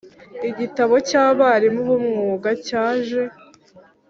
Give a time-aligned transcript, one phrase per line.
[0.49, 3.21] igitabo cy abarimu b umwuga cyaje